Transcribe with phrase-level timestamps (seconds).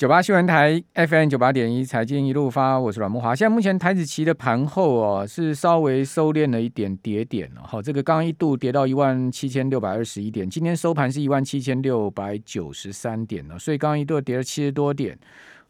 [0.00, 3.36] 九八新闻台 FM 九八点一财经一路发，我是阮慕华。
[3.36, 7.60] 现在目前台子期的盘后哦，是稍微收敛了一点跌点了。
[7.62, 15.18] 好，这个刚刚一度跌到一万七千六百二十一点，今天收盘是一万七千六百九十三点了，所以刚刚一度跌了七十多点。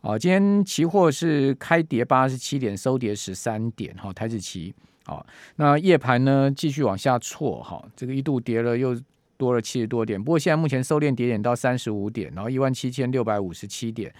[0.00, 3.92] 好，今天期货是开跌八十七点，收跌十三点。
[3.98, 4.72] 好，台子期
[5.06, 5.26] 好，
[5.56, 7.60] 那夜盘呢继续往下挫。
[7.64, 8.96] 哈，这个一度跌了又。
[9.40, 14.12] 多了七十多点，不过现在目前收敛跌点到三十五点，然后一万七千六百五十七点。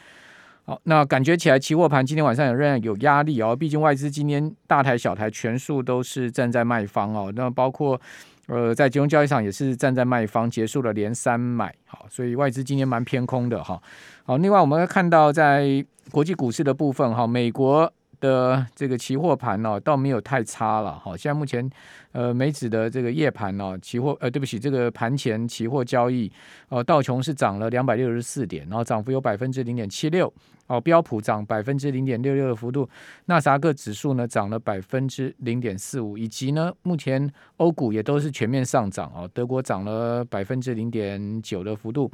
[0.65, 8.01] 好，那感觉起来期货盘今天晚上也仍然有压力哦，毕竟外资今天大台小台全数都是站在卖方哦，那包括
[8.47, 13.81] 呃在金融交易场也是站在卖方，结束了连三买，好，所以外资今天蛮偏空的哈。
[14.25, 17.93] 好，另外我们看到在国际股市的部分哈，美国。
[18.21, 20.99] 的这个期货盘呢，倒没有太差了。
[20.99, 21.69] 好，现在目前
[22.13, 26.31] 呃美指的这个夜盘呢，期货呃对不起，这个盘前期货交易，
[26.69, 30.33] 呃道琼是涨了两百六十四点，然后涨幅有百分之零点七六。
[30.67, 32.89] 哦，标普涨百分之零点六六的幅度，
[33.25, 42.09] 纳斯达克指数呢涨了百分之零点四五，以及呢目前欧股也都是全面上涨哦，德国涨了百分之零点九的幅度。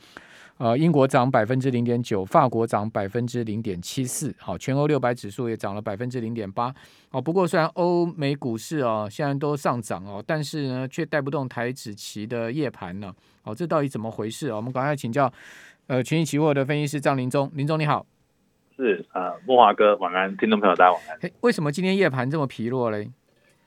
[0.59, 6.75] 呃，英国涨百分之零点九，法国涨百分之零点七四，好，全欧六百指数也涨了百分之零点八，
[7.11, 14.57] 哦，不过虽然欧美股市哦现在都上涨哦，但是呢却带不动台指期的夜盘呢，哦，这到底怎么回事啊？
[14.57, 15.31] 我们赶快请教
[15.89, 18.07] 呃群益期货的分析师张林忠，林总你好，
[18.79, 21.19] 是呃，慕驊哥晚安，听众朋友大家晚安。
[21.21, 23.11] 嘿，为什么今天夜盘这么疲弱嘞？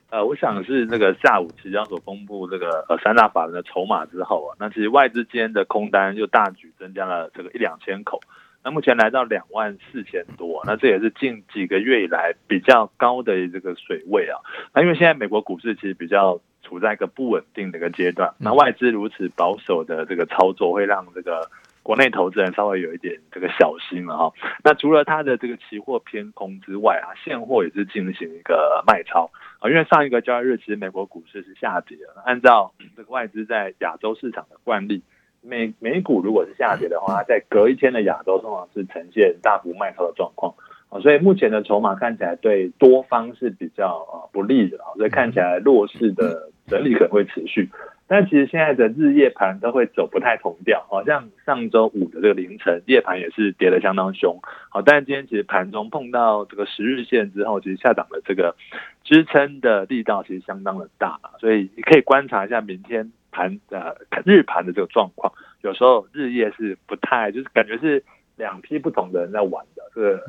[0.10, 8.20] 呃，我想是那个下午期交所公布这个呃三大法人的筹码之后啊，那其实外资间的空单又大举增加了这个一两千口，
[8.64, 14.40] 那目前来到两万四千多，那这也是近几个月以来比较高的这个水位啊。
[14.74, 21.50] 那因为现在美国股市其实比较处在一个不稳定的一个阶段，那外资如此保守的这个操作会让这个。
[21.82, 24.32] 国内投资人稍微有一点这个小心了哈。
[24.64, 29.28] 那除了它的这个期货偏空之外啊，现货也是进行一个卖超
[29.60, 29.70] 啊。
[29.70, 35.04] 因为上一个交易日其实美国股市是下跌的，按照这个外资在亚洲市场的惯例，
[35.42, 40.54] 美美股如果是下跌的话，在隔一天的亚洲通常是呈现大幅卖超的状况
[40.90, 41.00] 啊。
[41.00, 47.70] 所以目前的筹码看起来对多方是比较呃不利的啊，所以看起来弱势的整理可能会持续。
[48.10, 54.36] 但其实现在的日夜盘都会走不太同调，好像上周五的这个凌晨夜盘也是跌得相当凶，
[54.70, 58.56] 好，但是今天其实盘中碰到这个十日线之后，其实下档的这个
[59.04, 63.96] 支撑的力道其实相当的大，所以你可以观察一下明天盘呃
[64.26, 65.32] 日盘的这个状况，
[65.62, 68.04] 有时候日夜是不太，就是感觉是
[68.38, 70.26] 两批不同的人在玩的，这个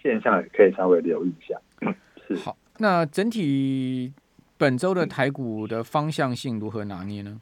[0.00, 1.58] 现象也可以稍微留意一下。
[2.28, 2.36] 是。
[2.36, 4.12] 好，那整体。
[4.56, 7.40] 本周的台股的方向性如何拿捏呢？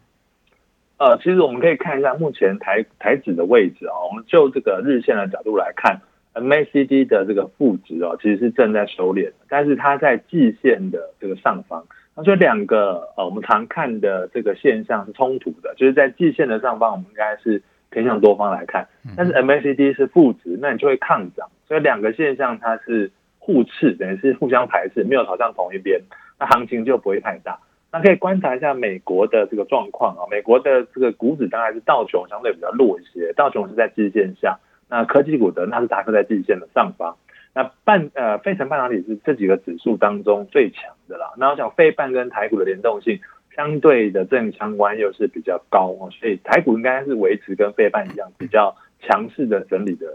[0.99, 4.09] 呃，其实我们可以看一下目前台台指的位置啊、哦。
[4.09, 6.01] 我们就这个日线的角度来看
[6.35, 11.85] ，MACD 的这个负值哦，其实是正在收敛，但是它在季线的这个上方。
[12.15, 18.87] 那所以两个呃，我们常看的这个现象是冲突的，就是在季线的上方，我们应该是偏向多方来看，
[19.17, 21.49] 但是 MACD 是负值，那你就会抗涨。
[21.67, 26.01] 所以两个现象它是互斥，等于是互相排斥，没有朝向同一边。
[26.43, 27.57] 那行情就不会太大。
[27.93, 34.59] 那可以观察一下美国的这个状况啊，美国的这个股指当然是道琼相对比较弱一些，道琼是在季线下，
[34.89, 37.17] 那科技股的纳斯达克在季线的上方。
[37.55, 41.33] 那半呃费城半导体是这几个指数当中最强的啦。
[41.37, 43.21] 那我想费半跟台股的联动性
[43.55, 50.07] 相对的正相关又是比较高哦，所以台股应该是维持跟费半一样比较强势的整理的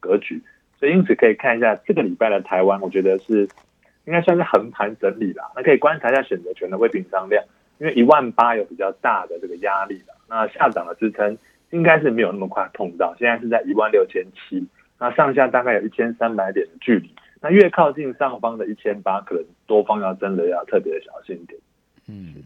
[0.00, 0.40] 格局。
[0.78, 3.46] 所以因此可以看一下这个礼拜的台湾，我觉得是。
[4.06, 7.42] 应该算是横盘整理啦，那可以观察一下选择权的未平仓量，
[7.78, 10.14] 因为一万八有比较大的这个压力了。
[10.28, 11.36] 那下涨的支撑
[11.70, 14.66] 应该是没有那么快碰到，现在是在一万六千七，
[14.98, 17.10] 那上下大概有一千三百点的距离。
[17.40, 21.60] 那越靠近上方的一千八，可能多方要真的要特别小心一点。
[22.08, 22.42] 嗯，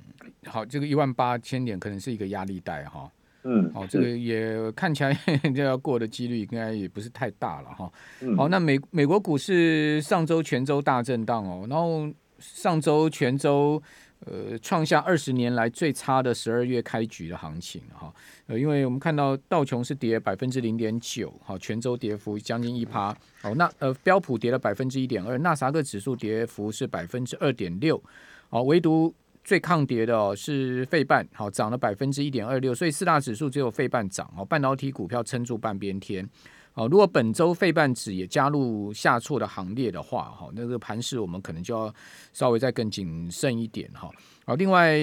[0.46, 3.10] 好，这个一万八千点可能是一个压力带哈。
[3.44, 5.14] 嗯，好，这个也看起来
[5.54, 7.90] 就要过的几率应该也不是太大了哈。
[8.20, 12.08] 嗯、好，那美美国股市上周全周大震荡哦，然后
[12.40, 13.80] 上周全周
[14.26, 18.12] 呃创下二十年来最差的十二月开局的行情哈。
[18.48, 23.16] 呃，因为我们看到道琼是跌百分之零点九，好，全周跌幅将近一趴。
[23.40, 28.02] 好，那呃标普跌了百分之一点二，纳斯达克指数跌幅是百分之二点六，
[28.50, 29.14] 好，唯独。
[29.48, 36.28] 最抗跌的哦是费半，好，涨了百分之一点二六，所以四大指数只有费半涨哦，半导体股票撑住半边天，
[36.74, 41.90] 哦，如果本周费半指也加入下挫的行列的话，哈，那个盘势我们可能就要
[42.34, 44.10] 稍微再更谨慎一点哈，
[44.44, 44.94] 好，另外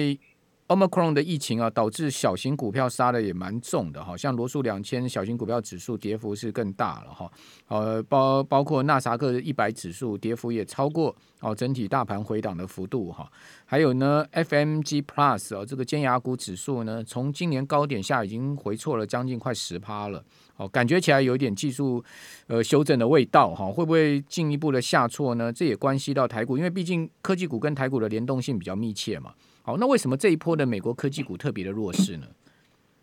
[0.68, 7.30] Omicron 的疫情啊，导致小型股票杀的也蛮重的哈，像罗素两千小型股票指数跌幅是更大了哈，
[7.68, 13.30] 呃，包包括纳萨克一百指数跌幅也超过哦整体大盘回档的幅度哈，
[13.64, 20.24] 还有呢，FMG Plus 哦这个尖牙股指数呢，从今年高点下已经回错了将近快十趴了，
[20.56, 22.02] 哦，感觉起来有点技术
[22.48, 25.52] 呃修正的味道哈，会不会进一步的下挫呢？
[25.52, 29.32] 这也关系到台股，因为毕竟科技股跟台股的联动性比较密切嘛。
[29.66, 32.26] 好，那为什么这一波的美国科技股特别的弱势呢？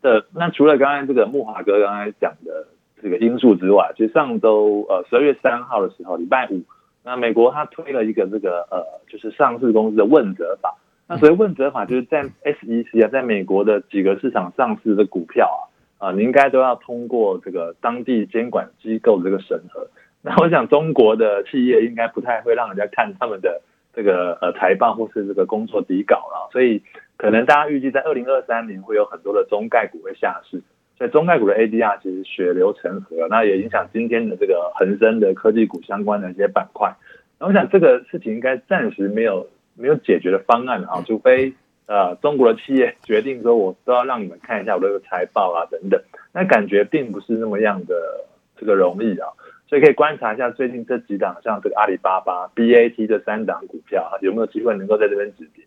[0.01, 2.65] 呃，那除了刚才这个木华哥刚才讲的
[3.01, 6.61] 这个因素之外，其实上周呃十二月三号的时候，礼拜五，
[7.03, 10.77] 那美国它推了一个这个呃，就是上市公司的问责法。
[11.05, 15.67] 那所谓问责法，就是在 SEC 啊，在美国的几个市场上市的股票
[15.99, 19.85] 啊，啊，你应该都要通过这个当地监管机构的这个审核。
[20.21, 23.61] 那我想中国的企业应该不太会让人家看他们的。
[23.93, 26.81] 这个呃财报或是这个工作底稿了，所以
[27.15, 30.61] 可能大家预计在二零二三年会有很多的中概股会下市，
[30.97, 36.93] 所以中概股的 ADR 其实血流成河，那也影响今天的这个恒生的科技股相关的一些板块。
[37.39, 41.53] 那我想这个事情应该暂时没有没有解决的方案啊，除非
[41.85, 46.01] 呃中国的企业 决定说我都要让你们看一下我的财报啊等等，
[46.33, 48.25] 那感觉并不是那么样的
[48.57, 49.27] 这个容易啊。
[49.73, 55.65] 所以可以观察一下最近这几档，像这个阿里巴巴、BAT 这三档股票啊，有没有机会能够在这边止跌？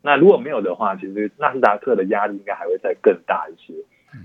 [0.00, 3.74] 那如果没有的话，其实纳斯达克的压力应该还会再更大一些。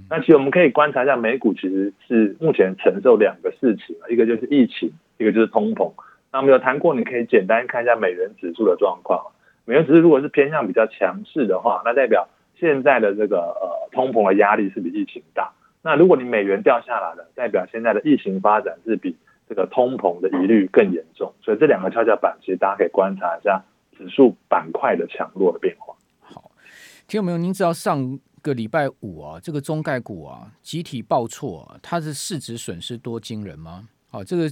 [0.08, 5.92] 那其实我们可以观察一下美股，其实是目前承受两个事情，一个就是疫情，一个就是通膨。
[6.32, 9.20] 那我们有谈过，你可以简单看一下美元指数的状况。
[9.66, 15.52] 美元指数如果是偏向比较强势的话，那代表现在的这个呃通膨的压力是比疫情大。
[15.82, 19.18] 那如果你美元掉下来了，代表现在的疫情发展是比
[19.48, 23.64] 这个通膨的疑虑更严重，所以这两个跷跷板，其实大家可以观察一下
[23.98, 25.96] 指数板块的强弱的变化。
[26.22, 26.52] 好，
[27.08, 33.88] 听众朋友，您知道上个礼拜五啊，这个中概股啊集体报错啊，它的市值损失多惊人吗？
[34.10, 34.50] 好，这个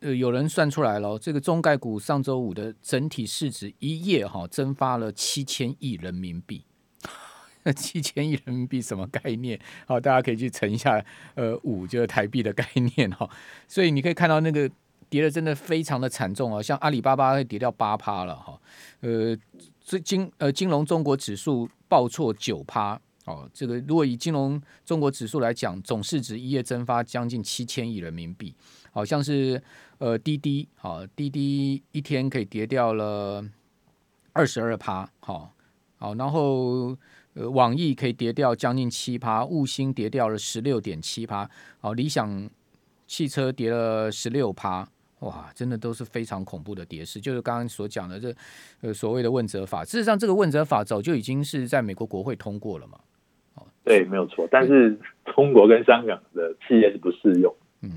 [0.00, 6.64] 呃有人算出来了，这个中概股上周五的整体市值一夜哈蒸发了七千亿人民币。
[7.76, 9.58] 七千亿人民币什么概念？
[9.86, 12.66] 好，大家可以去乘一下，呃，五就是台币的概
[12.96, 13.28] 念哈。
[13.66, 14.70] 所以你可以看到那个
[15.10, 18.58] 跌的真的非常的惨重啊，像阿里巴巴会跌掉八趴了哈。
[19.00, 19.36] 呃，
[19.80, 23.48] 这金呃金融中国指数报错九趴哦。
[23.52, 28.54] 这个如果以金融中国指数来讲，总市值一夜蒸发将近七千亿人民币。
[28.90, 29.62] 好像是
[29.98, 33.44] 呃滴滴，好滴滴一天可以跌掉了
[34.32, 35.52] 二十二趴，好
[35.98, 36.96] 好然后。
[37.38, 41.48] 呃，网易可以跌掉将近七趴，悟星跌掉了十六点七趴，
[41.78, 42.50] 好，理想
[43.06, 44.84] 汽车跌了十六趴，
[45.20, 47.20] 哇，真的都是非常恐怖的跌势。
[47.20, 48.34] 就是刚刚所讲的这
[48.80, 52.98] 呃所谓的问责法，事实上这个问责法早就已经是在美国国会通过了嘛。
[53.54, 54.98] 哦，对，没有错，但是
[55.36, 57.54] 中国跟香港的企业是不适用。
[57.82, 57.90] 嗯，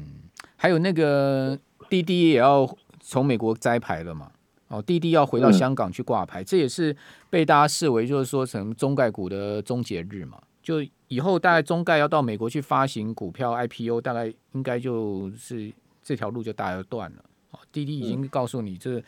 [0.56, 1.58] 还有那个
[1.90, 4.32] 滴滴也要从美国摘牌了嘛。
[4.72, 6.96] 哦，滴滴要回到香港去挂牌，嗯，这也是
[7.30, 10.42] 被大家视为就是说什么中概股的终结日嘛。
[10.64, 10.76] 就
[11.10, 15.70] 以后大概中概要到美国去发行股票 IPO，大概应该就是
[16.02, 17.18] 这条路就大概断了。
[17.50, 19.04] 哦，滴滴已经告诉你，这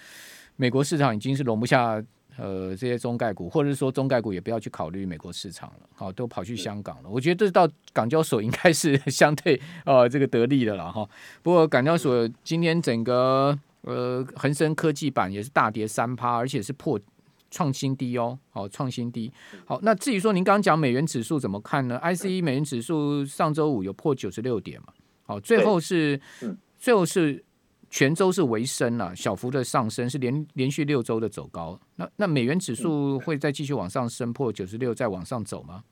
[0.58, 2.04] 美国市场已经是容不下
[2.38, 5.88] 呃这些中概股，或者是说中概股也不要去考虑美国市场了。
[5.96, 7.10] 好，都跑去香港了。
[7.10, 11.08] 我觉得这到港交所应该是相对呃这个得利的了哈。
[11.42, 13.58] 不过港交所今天整个。
[13.84, 17.00] 呃，恒生科技版也是大跌三趴，而且是破
[17.52, 19.32] 创新低哦，好，创新低。
[19.66, 24.88] 好，那至于说您刚刚讲美元指数怎么看呢？ICE 美元指数上周五有破九十六点嘛？
[25.26, 26.20] 好，最后是
[26.80, 27.44] 最后是
[27.90, 31.80] 全周是微升了，小幅的上升，是连连续六周的走高。
[31.98, 35.84] 那那美元指数会再继续往上升破九十六，再往上走吗？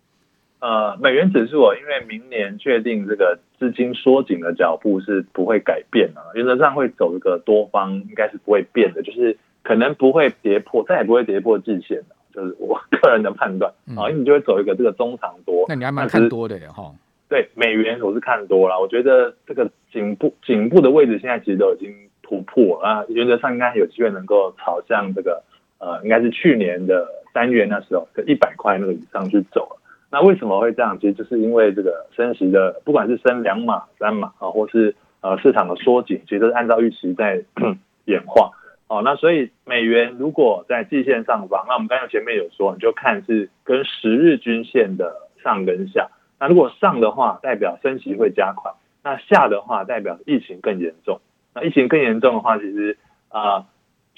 [0.62, 15.65] 呃，美元指数哦，因为明年确定这个资金缩紧的脚步是不会改变的，原则上会走一个多方，应该是不会变的，就是可能不会跌破，再也不会跌破季线的，就是我个人的判断啊，因为你就会走一个这个中长多。
[15.68, 16.94] 那你还蛮看多的哈？
[17.27, 21.91] 对，美元我是看多了，我觉得这个颈部颈部的位置现在其实都已经
[22.22, 25.41] 突破了啊，原则上应该有机会能够朝向这个
[25.80, 29.80] 呃，应该是去年的三月那时候，就一百块那个以上去走了。
[30.12, 31.00] 那为什么会这样？
[31.00, 37.41] 其实就是因为这个升息的，不管是升两码、三码啊，或是呃市场的缩紧，其实都是按照预期在
[38.06, 38.51] 演化。
[38.88, 46.10] 哦，那所以美元如果在季线上方，那我们刚才前面有说，你就看是跟十日均线的上跟下。
[46.39, 51.22] 那如果上的话，代表升息会加快；那下的话，代表疫情更严重。
[51.56, 52.98] 那疫情更严重的话，其实
[53.30, 53.65] 啊。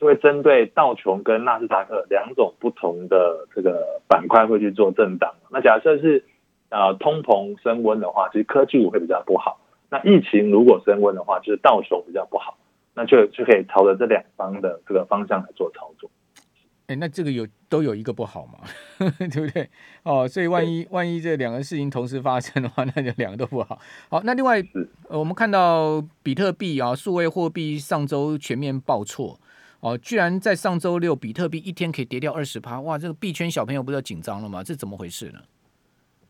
[0.03, 5.33] 就会针对道琼跟纳斯达克两种不同的这个板块会去做震荡。
[5.49, 6.25] 那假设是
[6.69, 9.61] 呃通膨升温的话，其实科技股会比较不好。
[9.89, 12.57] 那疫情如果升温的话，就是道琼比较不好，
[12.93, 16.09] 那就就可以朝着这两方的这个方向来做操作。
[16.87, 18.59] 哎，那这个有都有一个不好嘛，
[18.99, 19.69] 对不对？
[20.03, 23.79] 哦，所以万一万一这两个事情同时发生的话， 那就两个都不好。
[24.09, 24.61] 好，那另外，
[25.07, 29.39] 呃，我们看到比特币啊，数位货币上周全面爆挫
[29.83, 32.97] 哦，居然在上周六，比特币一天可以跌掉二十趴，哇！
[32.97, 34.63] 这个币圈小朋友不是要紧张了吗？
[34.63, 35.39] 这怎么回事呢？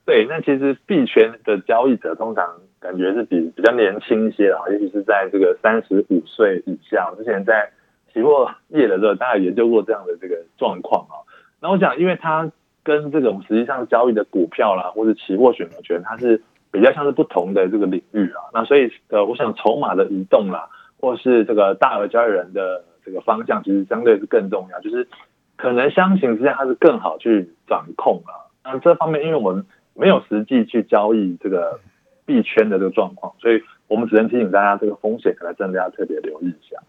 [0.07, 2.43] 对，那其实币圈的交易者通常
[2.79, 7.13] 感觉是比比较年轻一些啊，尤其是在这个三十五岁以下。
[7.15, 7.71] 之前在
[8.11, 11.21] 期货业的时候，大家研究过这样的这个状况啊。
[11.61, 16.41] 那我想，因为它跟这种实际上交易的股票啦，或者期货选择权，它是
[16.71, 18.49] 比较像是不同的这个领域啊。
[18.51, 20.67] 那所以呃，我想筹码的移动啦，
[20.99, 24.79] 或是这个大额交易人的这个方向，其实相对是更重要。
[24.81, 25.07] 就是
[25.55, 28.49] 可能相形之下，它是更好去掌控啊。
[28.63, 31.79] 那这方面，因为我们没有实际去交易这个
[32.25, 36.81] 币圈的这个状况，所以我们只能提醒大家，这个风险可能真的要特别留意一下。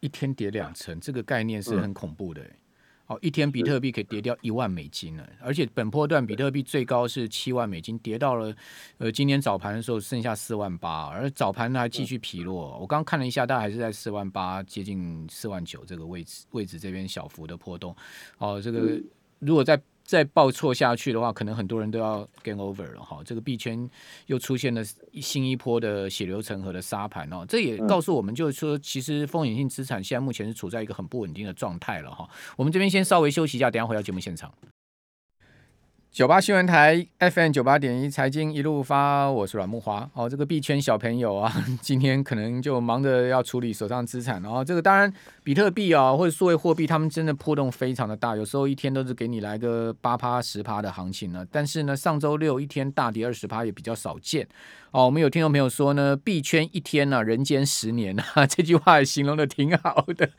[0.00, 2.42] 一天跌两成，这个概念是很恐怖的。
[3.20, 8.54] 一天比特币可以跌掉一万美金呢，而且本波段比特币最高是七万美金，跌到了
[8.98, 12.78] 呃今天早盘的时候剩下四万八，而早盘还继续疲弱。
[12.78, 17.94] 我刚刚看了一下，大概还是在四万八接近四万九这个位置位置这边小幅的波动。
[18.38, 19.00] 哦，这个
[19.38, 23.20] 如果在再报错下去的话，可能很多人都要 game over 了哈。
[23.24, 23.88] 这个币圈
[24.26, 24.82] 又出现了
[25.14, 32.28] 新一波的血流成河的沙盘哦，这也告诉我们，就是说，其实风险性资产现在目前是处在一个很不稳定的状态了哈。
[32.56, 34.52] 我们这边先稍微休息一下，等下回到节目现场。
[36.14, 40.08] 九八新闻台 FM 九八点一财经一路发，我是阮木华。
[40.14, 41.52] 哦，这个币圈小朋友啊，
[41.82, 44.40] 今天可能就忙着要处理手上资产。
[44.40, 51.44] 然后这个当然，比特币啊或者数位货币，他们真的波动非常的大，有时候一天都是给你来个八趴十趴的行情呢。
[51.50, 54.46] 但是呢，上周六一天大跌二十趴也比较少见。
[54.92, 60.30] 哦，我们有听众朋友说呢，币圈一天呢、啊，人间十年啊， 这句话也形容的挺好的。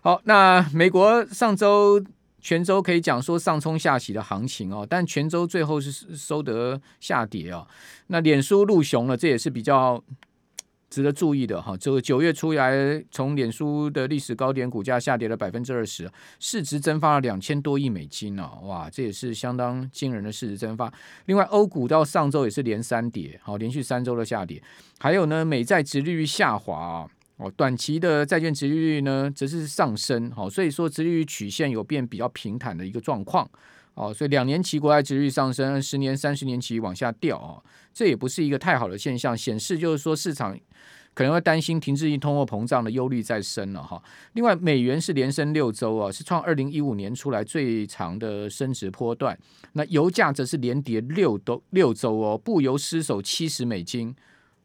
[0.00, 2.02] 好，那美国上周。
[2.40, 7.66] 全州可以讲说上冲下洗的行情哦，但全州最后是收得下跌哦。
[8.06, 10.02] 那脸书入熊了，这也是比较
[10.88, 11.76] 值得注意的哈。
[11.76, 20.90] 这个九月初来，从脸书的历史高点，股价下跌了百分之二十，市值蒸发了两千多亿美金哦，哇，这也是相当惊人的市值蒸发。
[21.26, 24.62] 另外，欧股到上周也是连三跌，好，连续三周的下跌。
[24.98, 27.10] 还有呢，美债殖利率下滑啊。
[27.38, 33.48] 哦短期的债券殖利率呢，则是上升，好，所以说殖利率曲线有变比较平坦的一个状况，
[33.94, 37.62] 哦，所以两年期国债殖利率上升，十年、三十年期往下掉啊，
[37.94, 40.58] 这也不是一个太好的现象，显示就是说市场
[41.14, 44.02] 可能会担心停滞性通货膨胀的忧虑再升了哈。
[44.32, 49.38] 另外，美元是连升六周啊，是创二零一五年出来最长的升值波段，
[49.74, 54.12] 那油价则是连跌六周六周哦，布油失守七十美金。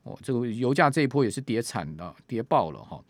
[0.03, 3.01] 哦，这个油价这一波也是跌惨的，跌爆了哈。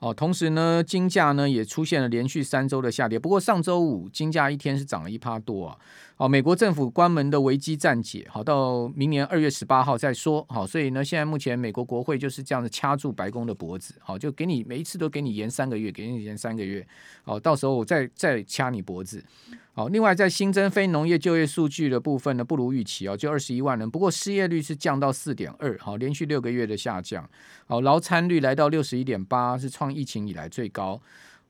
[0.00, 3.18] 哦，同时呢，金价呢也出现了连续三周的下跌。
[3.18, 5.78] 不过上周五金价一天是涨了一趴多啊。
[6.16, 10.46] 好，美国政府关门的危机暂解，好，到明年二月十八号再说。
[10.48, 16.86] 好，所以呢，现在目前美国国会就是这样子掐住白宫的脖子，好，就给你每一次都给你延三个月，给你延三个月，
[17.24, 19.24] 好，到时候我再再掐你脖子。
[19.72, 23.90] 好，另外在新增非农业就业数据的部分呢，不如预期哦，就二十一万人。
[23.90, 27.28] 不过失业率是降到四点二，好，连续六个月的下降。
[27.66, 31.02] 好，劳参率来到六十一点八，是创疫情以来最高。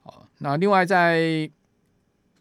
[0.03, 1.51] 好，那另外在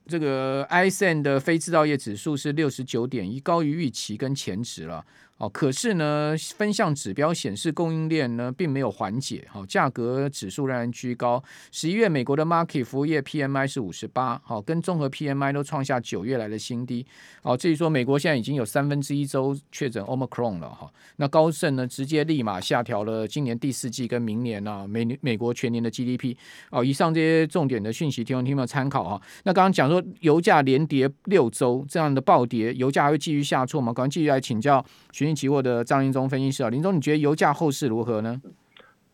[0.07, 5.05] 这个 ISM 的非制造业指数是六十九点一，高于预期跟前值了。
[5.43, 11.43] 哦，可是呢，分项指标显示供应链呢并没有缓解，好，价格指数仍然居高。
[11.69, 17.05] 十一月美国的 market 服务业 PMI 是五十八，好，跟综合 PMI 都创下九月来的新低。
[17.41, 26.37] 好，至于说美国现在已经有三分之一周确诊 Omicron 了哈，那高盛呢直接立马下调了今年第四季跟明年啊美美国全年的 GDP。
[26.69, 29.21] 哦，以上这些重点的讯息，听众听众参考哈。
[29.43, 33.91] 那刚刚讲说油价连跌六周这样的暴跌，油价还会继续下挫吗？
[33.91, 34.81] 赶快继续来请教。
[35.11, 38.41] 权期货的张英忠分析师啊，林总，你觉得油价后市如何呢？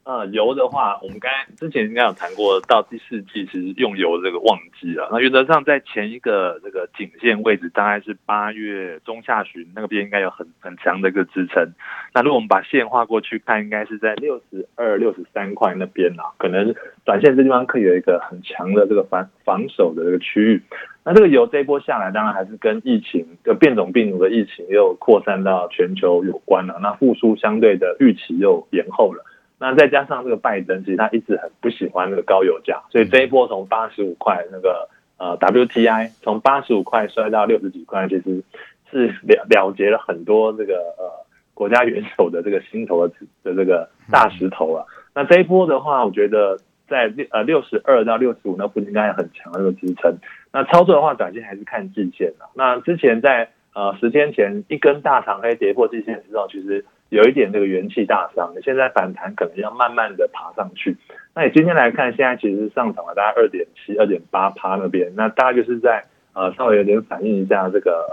[0.09, 5.07] 呃，油的话，我们刚之前应该有谈过，到第四季其实用油这个旺季啊。
[5.11, 11.73] 那原则上在前一个这个颈线位置，大概是八月中下旬那个边应该有很很强的一个支撑。
[12.11, 16.73] 那如果我们把线画过去看，应该是在六十二、六十三块那边啊，可能
[17.05, 20.59] 短线这地方可以有一个很强的这个防防守的这个区域。
[21.05, 26.79] 那这个油这一波下来，当然还是跟疫情的变种病毒的疫情又扩散到全球有关了。
[26.81, 29.23] 那复苏相对的预期又延后了。
[29.61, 34.87] 那再加上这个拜登，其实他一直很不喜欢那个高油价，所以这一波从八十五块那个
[35.17, 38.41] 呃 WTI 从八十五块摔到六十几块，其实
[38.89, 41.11] 是了了结了很多这个呃
[41.53, 43.13] 国家元首的这个心头的
[43.43, 44.85] 的这个大石头啊。
[45.13, 50.15] 那这一波的话，我觉得在六呃六十二到六十五那附近应该有很强的这个支撑。
[50.53, 52.45] 那操作的话，短线还是看季线的。
[52.53, 56.85] 那之前在呃十天前一根大长黑跌破季线之后，其实。
[57.09, 60.95] 有一点这个元气大伤，现在反弹可能要慢慢的爬上去。
[61.35, 68.05] 那你今天来看，现在其实上涨了大概二点七、二点八趴那边，那大概就是在呃稍微有点反映一下这个、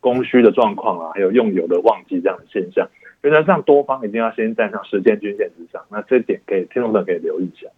[0.00, 2.88] 供需的状况啊，还有用油的旺季这样的现象。
[3.22, 7.68] 原则上多方一定要先站上时间均线之上，那这点可以听众们可以留意一下。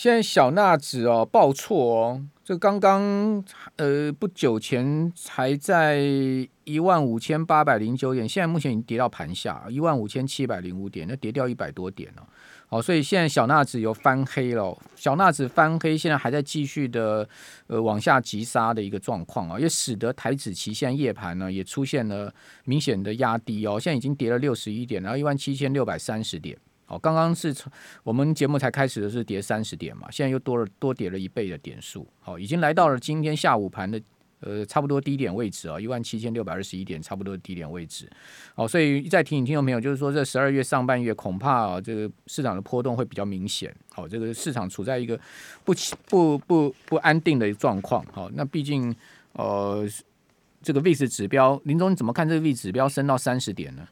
[0.00, 3.44] 现在小纳指哦报错哦，这刚刚
[3.76, 6.00] 呃不久前还在
[6.64, 12.26] 一万五千八百零九点，现在目前已经跌到盘下一万五千七百零五点，那跌掉一百多点了。
[12.66, 17.28] 好，所以现在小纳指有翻黑了，小纳指翻黑，现在还在继续的
[17.66, 22.32] 呃往下急杀的一个状况啊，也使得台指期现在夜盘呢也出现了
[22.64, 26.56] 明显的压低哦，现在已经跌了六十一点，然后一万七千六百三十点。
[26.90, 34.02] 哦，刚刚是从我们节目才开始的是跌三十点嘛，现在又多了多跌了一倍的点数，好，已经来到了今天下午盘的
[34.40, 38.10] 呃差不多低点位置啊，一万七千六百二十一点，差不多低点位置。
[38.56, 45.16] 好，所以再提醒听众朋友，就是说这十二月上半月恐怕啊这个市场的波动会比较明显，好，这个市场处在一个
[45.64, 45.72] 不
[46.08, 48.04] 不不不安定的状况。
[48.10, 48.92] 好，那毕竟
[49.34, 49.86] 呃
[50.60, 53.86] 这个 VIX 指标，林总你怎么看这个 VIX 指标升到三十点呢？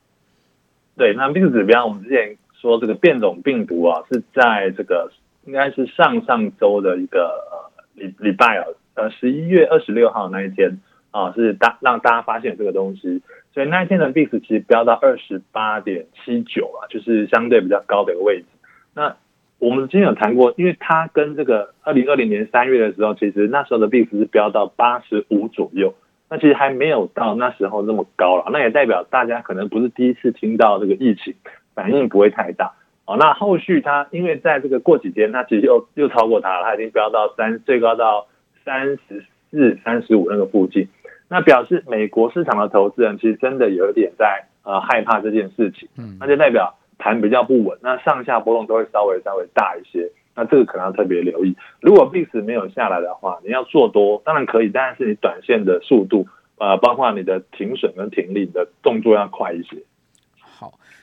[0.97, 2.37] 对，那 VIX 指标我们之前。
[2.61, 5.11] 说这个变种病毒啊，是在这个
[5.45, 13.23] 应该是上上周的一个呃礼礼拜啊，呃十一月二十六号那一天啊，是大让大家发现这个东西，
[13.55, 18.47] 所以那一天的 VIX 其实飙到二十八点七九啊，就是相对比较高的一个位置。
[18.95, 19.17] 那
[19.59, 25.95] 我们之前有谈过，因为它跟这个二零二零年三月的时候，其实那时候的 VIX 是飙到八十五左右，
[26.29, 28.45] 那其实还没有到那时候那么高了。
[28.53, 31.35] 那也代表大家可能不是第一次听到这个疫情。
[31.79, 32.73] 反应不会太大
[33.07, 33.17] 哦。
[33.17, 38.27] 那后续它因为在这个过几天，它其实又又超过它了，它已经飙到三，最高到
[38.65, 40.89] 三十四、三十五那个附近。
[41.29, 50.11] 那表示美国市场的投资人其实真的有一点在呃害怕这件事情，嗯，那就代表盘比较不稳，那上下波动都会稍微稍微大一些。
[50.35, 51.57] 那这个可能要特别留意。
[51.81, 56.27] 如果 VIX 没有下来的话，你要做多当然可以，但是你短线的速度
[56.59, 59.77] 呃，包括你的停损跟停利的动作要快一些。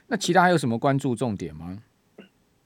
[0.08, 1.78] 那其他还有什么关注重点吗？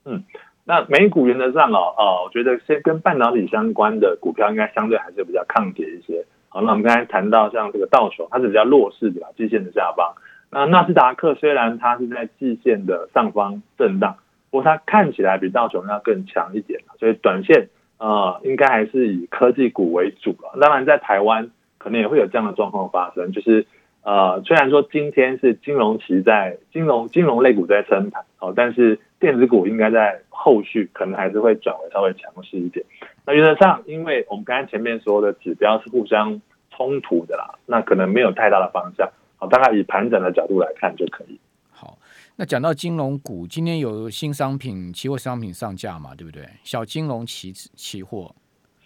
[0.04, 0.22] 嗯，
[0.64, 6.24] 那美股原则上哦，呃，我觉得先跟半导体相关的股票应该相对还是比较抗跌一些。
[6.48, 10.14] 好，那我们刚才谈到像这个道琼，它是比较弱势的吧，季线的下方。
[10.50, 14.16] 那纳斯达克虽然它是在季线的上方震荡，
[14.50, 20.58] 不过它看起来比道琼要更强一点，所以短线呃应该还是以科技股为主了。
[20.60, 23.66] 当然，在台湾可能也会有这样的状况发生，就是。
[24.02, 32.84] 呃，虽然说今天是金融期在金融金融类股在撑盘，哦，但是电子股应该在后续可能还是会转为稍微强势一点。
[33.26, 41.38] 那原则上，因为我们刚才前面说的指标是互相冲突的啦，那可能没有太大的方向，好，大概以盘整的角度来看就可以。
[41.70, 41.98] 好，
[42.36, 46.48] 那讲到金融股，今天有新商品期货商品上架嘛，对不对？
[46.62, 48.34] 小金融期期货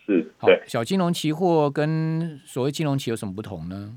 [0.04, 3.96] 是，对，小金融期货跟所谓金融期有什么不同呢？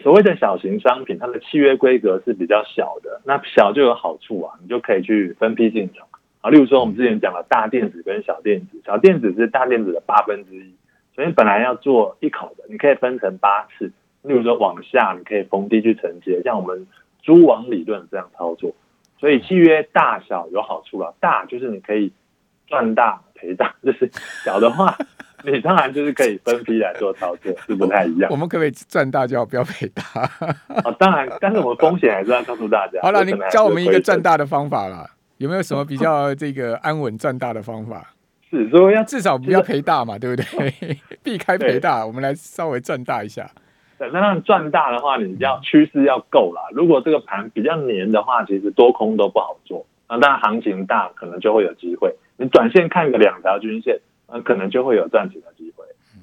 [0.00, 6.06] 所谓的小型商品，它的契约规格是比较小的，那小就有好处啊，你就可以去分批进场
[6.40, 6.50] 啊。
[6.50, 10.74] 例如说，我们之前讲的大电子跟小电子，小电子是大电子的八分之一，
[11.14, 13.92] 所以本来要做一口的，你可以分成八次。
[14.22, 16.86] 例如说往下，你可以逢低去承接，像我们
[17.22, 18.74] 蛛网理论这样操作。
[19.18, 22.12] 所以契约大小有好处啊，大就是你可以
[22.66, 24.10] 赚大赔大， 就是
[24.44, 24.96] 小的话。
[25.50, 28.30] 你当然就是可以分批来做操作，是不太一样。
[28.30, 30.02] 我们可不可以赚大就要，不要赔大？
[30.84, 33.00] 哦，当然，但是我们风险还是要告诉大家。
[33.02, 38.14] 好了，你教我们一个赚大的方法啦，有没有什么比较这个安稳赚大的方法？
[38.50, 40.98] 是说要至少不要赔大嘛，对不对？
[41.24, 43.50] 避开赔大，我们来稍微赚大一下。
[43.98, 46.62] 对，那让赚大的话，你要趋势要够啦。
[46.72, 49.86] 如果这个盘比较黏的话，其实多空都不好做。
[50.08, 52.14] 那当然行情大，可能就会有机会。
[52.36, 53.98] 你短线看个两条均线。
[54.32, 55.84] 那可能就会有赚钱的机会。
[56.14, 56.22] 嗯，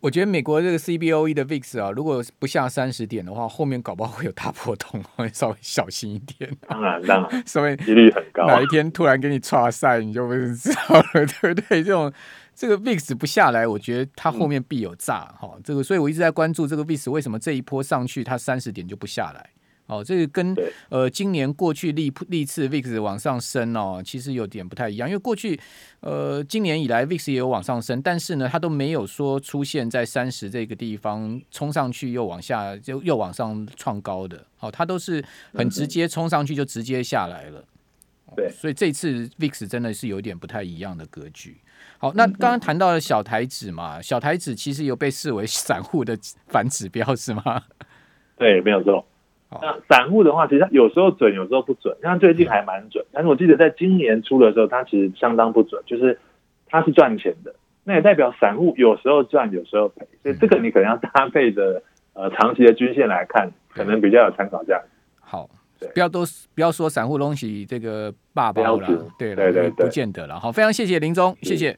[0.00, 6.50] 我觉得美国这个 CBOE 的 VIX 啊，如果不下三十点的话，后面搞不好会有大波动， 会稍微小心一点。
[6.66, 8.46] 当然，当然，稍微几率很高。
[8.46, 11.82] 哪一天突然给你剉赛，你就不知道了， 对不对？
[11.84, 12.12] 这种
[12.54, 15.56] 这个 VIX 不下来，我觉得它后面必有炸哈。
[15.62, 19.50] 这个，所以我一直在关注这个 VIX 为什么这一波上去它三十点就不下来。
[19.92, 20.54] 哦，这个跟
[20.88, 25.58] 呃今年过去历历次 VIX 往上升哦，其实有点不太一样，因为过去
[26.00, 37.64] 呃今年以来 VIX 也有往上升，但是呢，它都没有说出现在三十这个地方冲上去又往下就又往上创高的，好、哦，它都是很直接冲上去就直接下来了。
[38.34, 41.58] 对，所以这次 VIX 真的是有点不太一样的格局。
[41.98, 47.62] 好，那刚刚谈到了小台指嘛，小台指其实有被视为散户的 反指标是吗？
[48.38, 49.06] 对，没有错。
[49.60, 51.96] 那散户的话，其实有时候准，有时候不准。
[52.00, 56.18] 像最近还蛮准，但是我记得在今年初的时候，它其实相当不准，就是
[56.66, 60.06] 它是赚钱的，那也代表散户有时候赚，有时候赔。
[60.22, 61.82] 所以这个你可能要搭配着
[62.14, 64.84] 呃长期的均线来看，可能比较有参考价值。
[65.20, 65.50] 好。
[65.94, 66.20] 不要都
[66.54, 68.86] 不要说散户东西这个霸包了，
[69.18, 70.38] 对了，对对对，不见得了。
[70.38, 71.76] 好，非常谢谢林宗，谢谢。